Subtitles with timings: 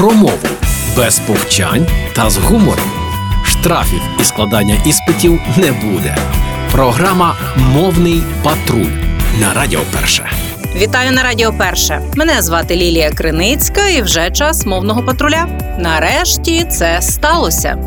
[0.00, 0.48] про мову
[0.96, 2.90] без повчань та з гумором.
[3.44, 6.16] Штрафів і складання іспитів не буде.
[6.72, 8.92] Програма Мовний патруль
[9.40, 10.30] на Радіо Перше.
[10.76, 12.00] Вітаю на Радіо Перше.
[12.16, 15.46] Мене звати Лілія Криницька, і вже час мовного патруля.
[15.78, 17.78] Нарешті це сталося.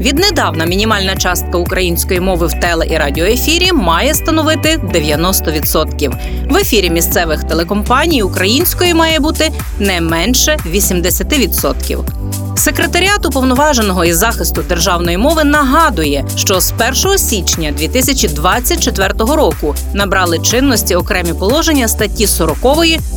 [0.00, 6.12] Віднедавна мінімальна частка української мови в теле і радіоефірі має становити 90%.
[6.50, 12.20] В ефірі місцевих телекомпаній української має бути не менше 80%.
[12.56, 16.72] Секретаріат уповноваженого із захисту державної мови нагадує, що з
[17.04, 22.56] 1 січня 2024 року набрали чинності окремі положення статті 40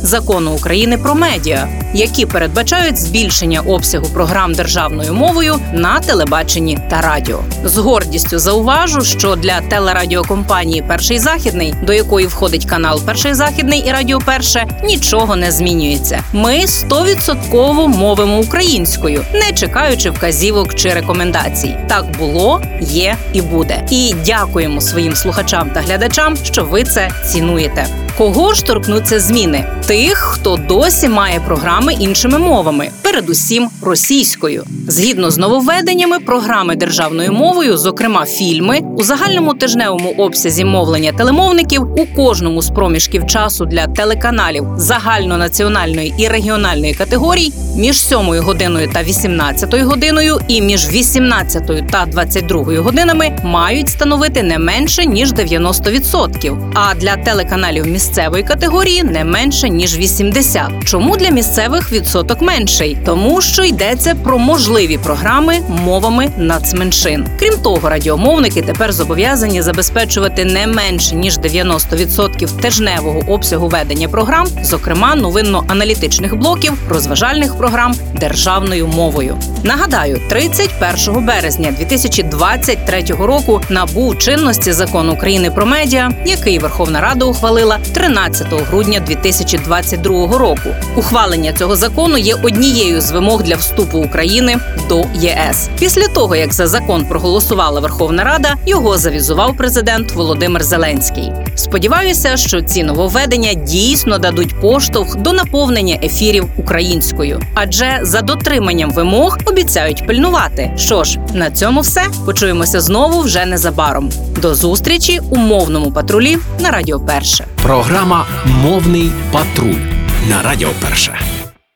[0.02, 7.40] закону України про медіа, які передбачають збільшення обсягу програм державною мовою на телебаченні та радіо.
[7.64, 13.92] З гордістю зауважу, що для телерадіокомпанії Перший західний, до якої входить канал Перший західний і
[13.92, 16.22] Радіо Перше, нічого не змінюється.
[16.32, 21.76] Ми стовідсотково мовимо українською, не чекаючи вказівок чи рекомендацій.
[21.88, 23.86] Так було, є і буде.
[23.90, 28.03] І дякуємо своїм слухачам та глядачам, що ви це цінуєте.
[28.18, 29.64] Кого ж торкнуться зміни?
[29.86, 34.64] Тих, хто досі має програми іншими мовами, передусім російською.
[34.88, 42.06] Згідно з нововведеннями, програми державною мовою, зокрема фільми, у загальному тижневому обсязі мовлення телемовників у
[42.06, 49.74] кожному з проміжків часу для телеканалів загальнонаціональної і регіональної категорій між 7 годиною та 18
[49.74, 57.16] годиною і між 18 та 22 годинами мають становити не менше ніж 90%, а для
[57.16, 60.84] телеканалів місцевої категорії не менше ніж 80%.
[60.84, 62.98] Чому для місцевих відсоток менший?
[63.04, 67.26] Тому що йдеться про можливі програми мовами нацменшин.
[67.38, 75.16] Крім того, радіомовники тепер зобов'язані забезпечувати не менше ніж 90% тижневого обсягу ведення програм, зокрема
[75.16, 79.36] новинно-аналітичних блоків, розважальних програм державною мовою.
[79.62, 87.78] Нагадаю, 31 березня 2023 року набув чинності закон України про медіа, який Верховна Рада ухвалила
[87.94, 90.70] 13 грудня 2022 року.
[90.96, 94.56] Ухвалення цього закону є однією з вимог для вступу України
[94.88, 95.68] до ЄС.
[95.78, 101.32] Після того як за закон проголосувала Верховна Рада, його завізував президент Володимир Зеленський.
[101.54, 109.38] Сподіваюся, що ці нововведення дійсно дадуть поштовх до наповнення ефірів українською, адже за дотриманням вимог
[109.44, 110.72] обіцяють пильнувати.
[110.76, 114.10] Що ж, на цьому все почуємося знову вже незабаром.
[114.42, 117.46] До зустрічі у мовному патрулі на Радіо Перше.
[117.62, 119.80] Програма Мовний патруль
[120.28, 121.33] на Радіо Перше.